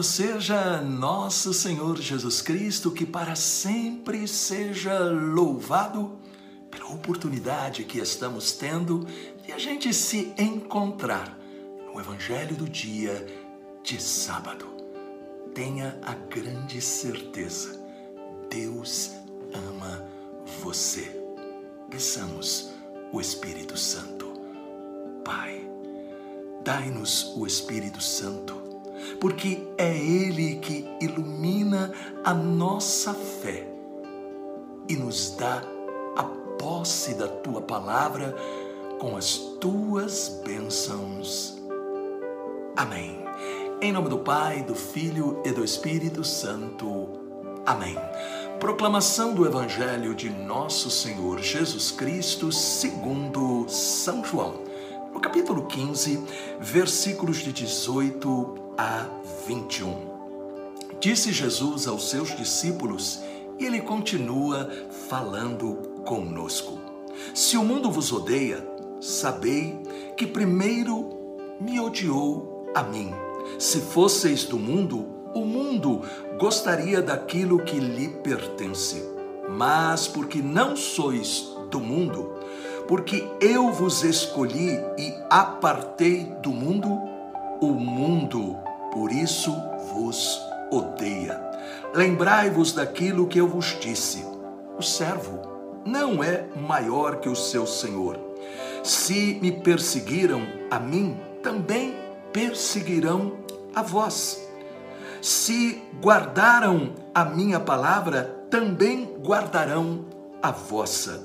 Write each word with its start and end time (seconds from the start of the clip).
Louvado 0.00 0.02
seja 0.02 0.80
nosso 0.80 1.52
Senhor 1.52 2.00
Jesus 2.00 2.40
Cristo, 2.40 2.90
que 2.90 3.04
para 3.04 3.34
sempre 3.34 4.26
seja 4.26 4.98
louvado 4.98 6.18
pela 6.70 6.86
oportunidade 6.86 7.84
que 7.84 7.98
estamos 7.98 8.52
tendo 8.52 9.06
de 9.44 9.52
a 9.52 9.58
gente 9.58 9.92
se 9.92 10.32
encontrar 10.38 11.38
no 11.84 12.00
Evangelho 12.00 12.56
do 12.56 12.66
dia 12.66 13.26
de 13.82 14.00
sábado. 14.00 14.66
Tenha 15.54 15.98
a 16.02 16.14
grande 16.14 16.80
certeza, 16.80 17.78
Deus 18.48 19.10
ama 19.52 20.08
você. 20.62 21.14
Peçamos 21.90 22.70
o 23.12 23.20
Espírito 23.20 23.76
Santo. 23.76 24.32
Pai, 25.22 25.68
dai-nos 26.64 27.36
o 27.36 27.46
Espírito 27.46 28.00
Santo 28.00 28.59
porque 29.20 29.62
é 29.76 29.94
Ele 29.94 30.56
que 30.56 30.88
ilumina 31.00 31.92
a 32.24 32.32
nossa 32.32 33.12
fé 33.12 33.68
e 34.88 34.96
nos 34.96 35.36
dá 35.36 35.62
a 36.16 36.24
posse 36.58 37.14
da 37.14 37.28
tua 37.28 37.60
palavra 37.60 38.34
com 38.98 39.16
as 39.16 39.36
tuas 39.60 40.40
bênçãos. 40.44 41.60
Amém. 42.76 43.20
Em 43.82 43.92
nome 43.92 44.08
do 44.08 44.18
Pai, 44.18 44.62
do 44.62 44.74
Filho 44.74 45.40
e 45.44 45.52
do 45.52 45.64
Espírito 45.64 46.24
Santo. 46.24 47.08
Amém. 47.64 47.96
Proclamação 48.58 49.34
do 49.34 49.46
Evangelho 49.46 50.14
de 50.14 50.28
Nosso 50.28 50.90
Senhor 50.90 51.38
Jesus 51.40 51.90
Cristo, 51.90 52.50
segundo 52.50 53.66
São 53.68 54.24
João. 54.24 54.62
No 55.12 55.20
capítulo 55.20 55.66
15, 55.66 56.22
versículos 56.60 57.38
de 57.38 57.52
18 57.52 58.69
a 58.80 59.04
21. 59.46 59.94
Disse 61.00 61.32
Jesus 61.32 61.86
aos 61.86 62.08
seus 62.08 62.34
discípulos, 62.34 63.20
e 63.58 63.66
ele 63.66 63.82
continua 63.82 64.70
falando 65.06 66.02
conosco. 66.06 66.78
Se 67.34 67.58
o 67.58 67.62
mundo 67.62 67.90
vos 67.90 68.10
odeia, 68.10 68.66
sabei 68.98 69.78
que 70.16 70.26
primeiro 70.26 71.10
me 71.60 71.78
odiou 71.78 72.70
a 72.74 72.82
mim. 72.82 73.12
Se 73.58 73.80
fosseis 73.80 74.44
do 74.44 74.58
mundo, 74.58 75.06
o 75.34 75.44
mundo 75.44 76.00
gostaria 76.38 77.02
daquilo 77.02 77.62
que 77.62 77.78
lhe 77.78 78.08
pertence. 78.08 79.06
Mas 79.46 80.08
porque 80.08 80.40
não 80.40 80.74
sois 80.74 81.54
do 81.70 81.80
mundo, 81.80 82.32
porque 82.88 83.28
eu 83.42 83.70
vos 83.72 84.02
escolhi 84.02 84.70
e 84.96 85.14
apartei 85.28 86.24
do 86.42 86.50
mundo, 86.50 86.88
o 87.60 87.72
mundo 87.74 88.56
por 88.92 89.12
isso 89.12 89.54
vos 89.92 90.40
odeia. 90.70 91.40
Lembrai-vos 91.94 92.72
daquilo 92.72 93.26
que 93.26 93.38
eu 93.38 93.48
vos 93.48 93.76
disse: 93.80 94.24
o 94.78 94.82
servo 94.82 95.40
não 95.84 96.22
é 96.22 96.46
maior 96.56 97.16
que 97.16 97.28
o 97.28 97.36
seu 97.36 97.66
senhor. 97.66 98.18
Se 98.82 99.38
me 99.42 99.52
perseguiram 99.52 100.42
a 100.70 100.78
mim, 100.78 101.18
também 101.42 101.94
perseguirão 102.32 103.34
a 103.74 103.82
vós. 103.82 104.48
Se 105.20 105.82
guardaram 106.00 106.94
a 107.14 107.24
minha 107.24 107.60
palavra, 107.60 108.24
também 108.48 109.16
guardarão 109.22 110.06
a 110.42 110.50
vossa. 110.50 111.22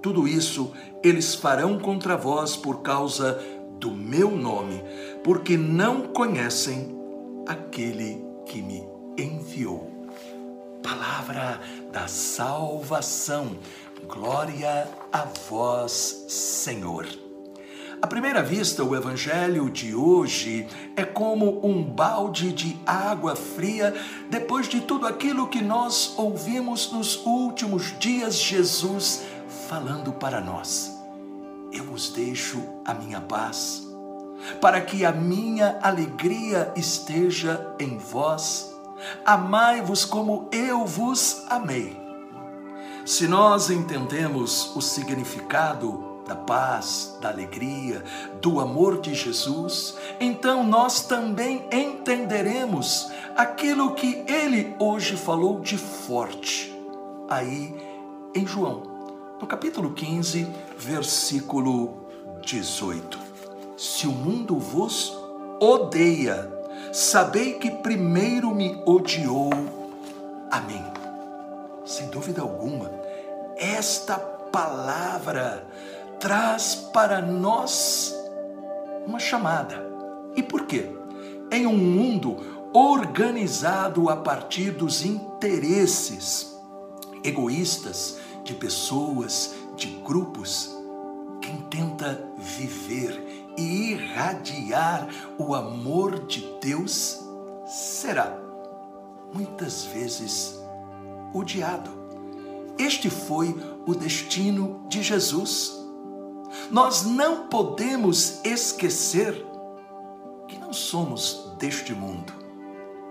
Tudo 0.00 0.26
isso 0.26 0.72
eles 1.02 1.34
farão 1.34 1.78
contra 1.78 2.16
vós 2.16 2.56
por 2.56 2.80
causa 2.80 3.38
do 3.78 3.90
meu 3.90 4.30
nome, 4.30 4.82
porque 5.22 5.56
não 5.56 6.02
conhecem 6.02 7.03
aquele 7.46 8.24
que 8.46 8.62
me 8.62 8.86
enviou. 9.18 9.90
Palavra 10.82 11.60
da 11.92 12.06
salvação. 12.06 13.56
Glória 14.06 14.88
a 15.12 15.24
vós, 15.48 16.26
Senhor. 16.28 17.06
À 18.02 18.06
primeira 18.06 18.42
vista, 18.42 18.84
o 18.84 18.94
evangelho 18.94 19.70
de 19.70 19.94
hoje 19.94 20.66
é 20.94 21.04
como 21.04 21.66
um 21.66 21.82
balde 21.82 22.52
de 22.52 22.78
água 22.84 23.34
fria 23.34 23.94
depois 24.28 24.68
de 24.68 24.82
tudo 24.82 25.06
aquilo 25.06 25.48
que 25.48 25.62
nós 25.62 26.12
ouvimos 26.18 26.92
nos 26.92 27.24
últimos 27.24 27.98
dias, 27.98 28.36
Jesus 28.36 29.22
falando 29.68 30.12
para 30.12 30.40
nós. 30.40 30.92
Eu 31.72 31.84
vos 31.84 32.10
deixo 32.10 32.62
a 32.84 32.92
minha 32.92 33.22
paz 33.22 33.83
para 34.60 34.80
que 34.80 35.04
a 35.04 35.12
minha 35.12 35.78
alegria 35.82 36.72
esteja 36.76 37.74
em 37.78 37.98
vós. 37.98 38.74
Amai-vos 39.24 40.04
como 40.04 40.48
eu 40.52 40.86
vos 40.86 41.44
amei. 41.48 42.00
Se 43.04 43.28
nós 43.28 43.68
entendemos 43.68 44.74
o 44.74 44.80
significado 44.80 46.22
da 46.26 46.34
paz, 46.34 47.18
da 47.20 47.28
alegria, 47.28 48.02
do 48.40 48.60
amor 48.60 49.00
de 49.00 49.14
Jesus, 49.14 49.94
então 50.18 50.64
nós 50.64 51.02
também 51.02 51.66
entenderemos 51.70 53.10
aquilo 53.36 53.94
que 53.94 54.24
ele 54.26 54.74
hoje 54.78 55.16
falou 55.16 55.60
de 55.60 55.76
forte, 55.76 56.74
aí 57.28 57.74
em 58.34 58.46
João, 58.46 58.82
no 59.38 59.46
capítulo 59.46 59.92
15, 59.92 60.48
versículo 60.78 62.06
18. 62.42 63.23
Se 63.76 64.06
o 64.06 64.12
mundo 64.12 64.58
vos 64.58 65.16
odeia, 65.60 66.50
sabei 66.92 67.54
que 67.54 67.70
primeiro 67.70 68.54
me 68.54 68.80
odiou 68.86 69.50
a 70.50 70.60
mim. 70.60 70.82
Sem 71.84 72.08
dúvida 72.08 72.42
alguma, 72.42 72.90
esta 73.56 74.16
palavra 74.18 75.66
traz 76.20 76.74
para 76.92 77.20
nós 77.20 78.14
uma 79.06 79.18
chamada. 79.18 79.84
E 80.36 80.42
por 80.42 80.66
quê? 80.66 80.90
Em 81.50 81.66
um 81.66 81.76
mundo 81.76 82.36
organizado 82.72 84.08
a 84.08 84.16
partir 84.16 84.70
dos 84.70 85.04
interesses 85.04 86.54
egoístas 87.22 88.18
de 88.44 88.54
pessoas, 88.54 89.54
de 89.76 89.88
grupos, 90.04 90.73
quem 91.44 91.58
tenta 91.68 92.26
viver 92.38 93.52
e 93.58 93.92
irradiar 93.92 95.06
o 95.38 95.54
amor 95.54 96.26
de 96.26 96.40
Deus 96.60 97.20
será 97.66 98.34
muitas 99.32 99.84
vezes 99.84 100.58
odiado. 101.34 101.90
Este 102.78 103.10
foi 103.10 103.54
o 103.86 103.94
destino 103.94 104.86
de 104.88 105.02
Jesus. 105.02 105.74
Nós 106.70 107.04
não 107.04 107.48
podemos 107.48 108.40
esquecer 108.42 109.44
que 110.48 110.58
não 110.58 110.72
somos 110.72 111.52
deste 111.58 111.92
mundo. 111.92 112.32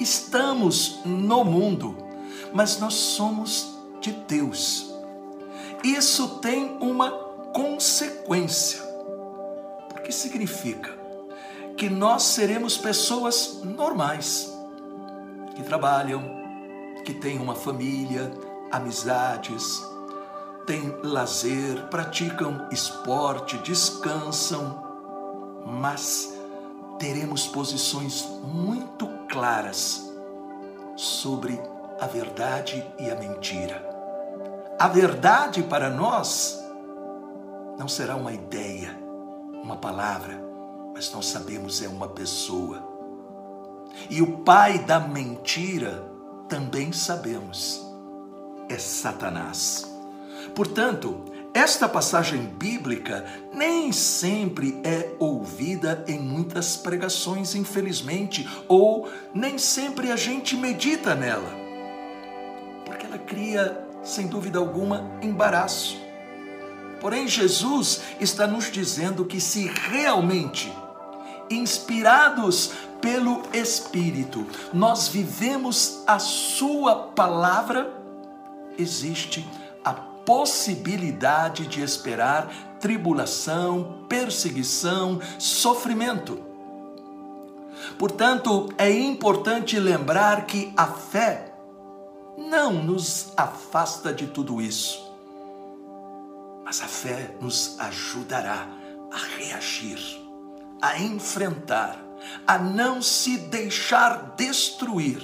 Estamos 0.00 1.00
no 1.04 1.44
mundo, 1.44 1.96
mas 2.52 2.80
nós 2.80 2.94
somos 2.94 3.78
de 4.00 4.10
Deus. 4.10 4.92
Isso 5.84 6.40
tem 6.40 6.76
uma 6.80 7.25
consequência 7.56 8.82
que 10.04 10.12
significa 10.12 10.90
que 11.74 11.88
nós 11.88 12.22
seremos 12.22 12.76
pessoas 12.76 13.62
normais, 13.64 14.52
que 15.54 15.62
trabalham, 15.62 16.22
que 17.02 17.14
têm 17.14 17.38
uma 17.38 17.54
família, 17.54 18.30
amizades, 18.70 19.82
têm 20.66 20.94
lazer, 21.02 21.88
praticam 21.88 22.68
esporte, 22.70 23.56
descansam, 23.58 25.64
mas 25.64 26.34
teremos 26.98 27.46
posições 27.46 28.22
muito 28.44 29.08
claras 29.30 30.12
sobre 30.94 31.58
a 31.98 32.06
verdade 32.06 32.86
e 32.98 33.10
a 33.10 33.14
mentira. 33.14 33.82
A 34.78 34.88
verdade 34.88 35.62
para 35.62 35.88
nós 35.88 36.65
não 37.78 37.88
será 37.88 38.16
uma 38.16 38.32
ideia, 38.32 38.96
uma 39.62 39.76
palavra, 39.76 40.40
mas 40.94 41.12
nós 41.12 41.26
sabemos 41.26 41.82
é 41.82 41.88
uma 41.88 42.08
pessoa. 42.08 42.82
E 44.08 44.22
o 44.22 44.38
pai 44.38 44.78
da 44.78 45.00
mentira 45.00 46.04
também 46.48 46.92
sabemos 46.92 47.84
é 48.68 48.78
Satanás. 48.78 49.90
Portanto, 50.54 51.24
esta 51.52 51.88
passagem 51.88 52.42
bíblica 52.42 53.24
nem 53.52 53.90
sempre 53.90 54.80
é 54.84 55.14
ouvida 55.18 56.04
em 56.06 56.18
muitas 56.18 56.76
pregações, 56.76 57.54
infelizmente, 57.54 58.46
ou 58.68 59.08
nem 59.34 59.56
sempre 59.56 60.12
a 60.12 60.16
gente 60.16 60.56
medita 60.56 61.14
nela, 61.14 61.50
porque 62.84 63.06
ela 63.06 63.18
cria, 63.18 63.86
sem 64.02 64.26
dúvida 64.26 64.58
alguma, 64.58 65.10
embaraço. 65.22 66.05
Porém, 67.00 67.28
Jesus 67.28 68.00
está 68.20 68.46
nos 68.46 68.70
dizendo 68.70 69.24
que 69.24 69.40
se 69.40 69.66
realmente, 69.66 70.72
inspirados 71.50 72.72
pelo 73.00 73.42
Espírito, 73.52 74.46
nós 74.72 75.08
vivemos 75.08 76.02
a 76.06 76.18
Sua 76.18 76.94
palavra, 77.14 77.92
existe 78.78 79.46
a 79.84 79.92
possibilidade 79.92 81.66
de 81.66 81.82
esperar 81.82 82.48
tribulação, 82.80 84.04
perseguição, 84.08 85.20
sofrimento. 85.38 86.40
Portanto, 87.98 88.72
é 88.76 88.90
importante 88.90 89.78
lembrar 89.78 90.46
que 90.46 90.72
a 90.76 90.86
fé 90.86 91.52
não 92.36 92.72
nos 92.72 93.32
afasta 93.36 94.12
de 94.12 94.26
tudo 94.26 94.60
isso, 94.60 95.05
mas 96.66 96.82
a 96.82 96.88
fé 96.88 97.30
nos 97.40 97.78
ajudará 97.78 98.66
a 99.12 99.18
reagir, 99.38 100.00
a 100.82 100.98
enfrentar, 100.98 101.96
a 102.44 102.58
não 102.58 103.00
se 103.00 103.38
deixar 103.38 104.34
destruir. 104.36 105.22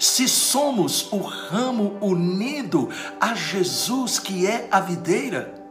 Se 0.00 0.26
somos 0.26 1.12
o 1.12 1.18
ramo 1.18 1.98
unido 2.00 2.88
a 3.20 3.34
Jesus, 3.34 4.18
que 4.18 4.46
é 4.46 4.66
a 4.70 4.80
videira, 4.80 5.62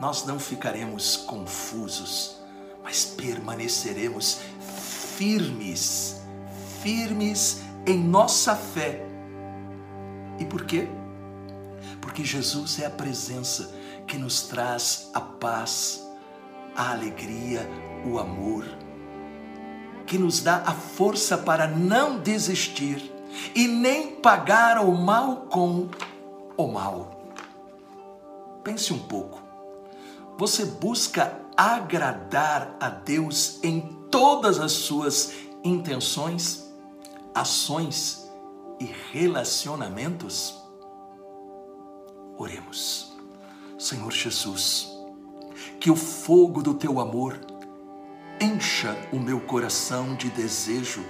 nós 0.00 0.24
não 0.24 0.38
ficaremos 0.38 1.18
confusos, 1.18 2.38
mas 2.82 3.04
permaneceremos 3.04 4.40
firmes, 5.18 6.22
firmes 6.82 7.60
em 7.86 7.98
nossa 7.98 8.56
fé. 8.56 9.04
E 10.38 10.46
por 10.46 10.64
quê? 10.64 10.88
Porque 12.00 12.24
Jesus 12.24 12.78
é 12.78 12.86
a 12.86 12.90
presença 12.90 13.70
que 14.06 14.16
nos 14.16 14.42
traz 14.42 15.10
a 15.12 15.20
paz, 15.20 16.06
a 16.74 16.92
alegria, 16.92 17.68
o 18.06 18.18
amor, 18.18 18.64
que 20.06 20.16
nos 20.16 20.40
dá 20.40 20.62
a 20.64 20.72
força 20.72 21.36
para 21.36 21.66
não 21.68 22.18
desistir 22.18 23.12
e 23.54 23.68
nem 23.68 24.16
pagar 24.16 24.78
o 24.84 24.92
mal 24.92 25.46
com 25.50 25.88
o 26.56 26.66
mal. 26.66 27.32
Pense 28.64 28.92
um 28.92 28.98
pouco. 28.98 29.42
Você 30.38 30.64
busca 30.64 31.40
agradar 31.56 32.76
a 32.80 32.88
Deus 32.88 33.58
em 33.62 33.80
todas 34.10 34.58
as 34.60 34.72
suas 34.72 35.32
intenções, 35.64 36.64
ações 37.34 38.30
e 38.80 38.84
relacionamentos? 39.12 40.67
Oremos. 42.38 43.12
Senhor 43.76 44.12
Jesus, 44.12 44.88
que 45.80 45.90
o 45.90 45.96
fogo 45.96 46.62
do 46.62 46.72
teu 46.72 47.00
amor 47.00 47.38
encha 48.40 48.96
o 49.12 49.18
meu 49.18 49.40
coração 49.40 50.14
de 50.14 50.30
desejo 50.30 51.04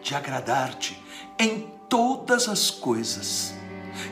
de 0.00 0.14
agradar-te 0.14 1.02
em 1.38 1.68
todas 1.88 2.48
as 2.48 2.70
coisas, 2.70 3.52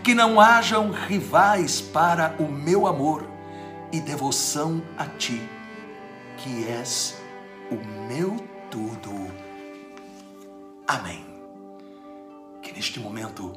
que 0.03 0.15
não 0.15 0.41
hajam 0.41 0.91
rivais 0.91 1.81
para 1.81 2.35
o 2.41 2.51
meu 2.51 2.89
amor 2.89 3.25
e 3.93 4.01
devoção 4.01 4.83
a 4.99 5.07
ti, 5.07 5.41
que 6.39 6.67
és 6.67 7.17
o 7.71 7.77
meu 8.09 8.37
tudo. 8.69 9.33
Amém. 10.89 11.25
Que 12.63 12.73
neste 12.73 12.99
momento 12.99 13.53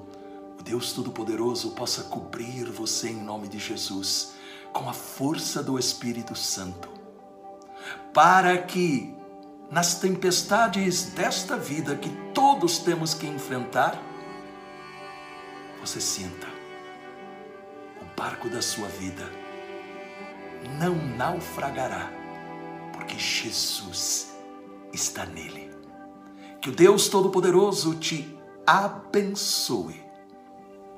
o 0.59 0.63
Deus 0.63 0.91
Todo-Poderoso 0.91 1.71
possa 1.71 2.03
cobrir 2.03 2.65
você 2.65 3.09
em 3.09 3.21
nome 3.21 3.47
de 3.47 3.57
Jesus 3.57 4.33
com 4.73 4.89
a 4.89 4.93
força 4.93 5.63
do 5.63 5.79
Espírito 5.79 6.35
Santo, 6.35 6.89
para 8.13 8.57
que 8.57 9.15
nas 9.71 9.95
tempestades 9.95 11.05
desta 11.05 11.57
vida 11.57 11.95
que 11.95 12.09
todos 12.33 12.79
temos 12.79 13.13
que 13.13 13.27
enfrentar, 13.27 13.99
você 15.79 16.01
sinta 16.01 16.47
o 18.01 18.19
barco 18.19 18.49
da 18.49 18.61
sua 18.61 18.87
vida 18.87 19.39
não 20.77 20.95
naufragará, 21.15 22.11
porque 22.93 23.17
Jesus 23.17 24.35
está 24.91 25.25
nele. 25.25 25.69
Que 26.61 26.69
o 26.69 26.75
Deus 26.75 27.07
Todo-Poderoso 27.07 27.95
te 27.95 28.37
abençoe. 28.67 30.08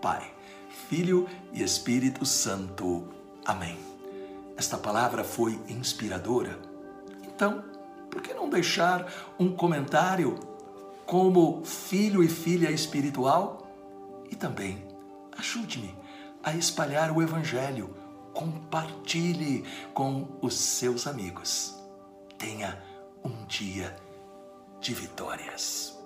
Pai, 0.01 0.33
Filho 0.89 1.27
e 1.53 1.62
Espírito 1.62 2.25
Santo. 2.25 3.07
Amém. 3.45 3.77
Esta 4.57 4.77
palavra 4.77 5.24
foi 5.24 5.59
inspiradora. 5.69 6.59
Então, 7.24 7.63
por 8.09 8.21
que 8.21 8.33
não 8.33 8.50
deixar 8.50 9.12
um 9.39 9.56
comentário 9.56 10.39
como 11.06 11.63
filho 11.63 12.24
e 12.24 12.27
filha 12.27 12.71
espiritual? 12.71 13.68
E 14.30 14.36
também 14.36 14.86
ajude-me 15.38 15.95
a 16.44 16.54
espalhar 16.56 17.12
o 17.12 17.21
Evangelho 17.21 17.95
compartilhe 18.33 19.65
com 19.94 20.27
os 20.42 20.56
seus 20.56 21.07
amigos. 21.07 21.77
Tenha 22.38 22.81
um 23.24 23.45
dia 23.45 23.95
de 24.80 24.94
vitórias. 24.94 25.97